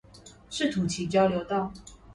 [0.49, 1.71] 赤土崎交流道